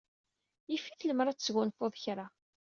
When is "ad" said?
1.27-1.37